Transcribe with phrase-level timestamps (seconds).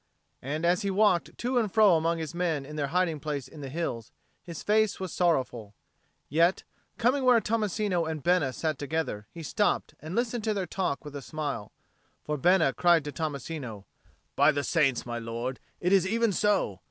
[0.41, 3.61] And as he walked to and fro among his men in their hiding place in
[3.61, 5.75] the hills, his face was sorrowful.
[6.27, 6.63] Yet,
[6.97, 11.15] coming where Tommasino and Bena sat together, he stopped and listened to their talk with
[11.15, 11.71] a smile.
[12.23, 13.85] For Bena cried to Tommasino,
[14.35, 16.79] "By the saints, my lord, it is even so!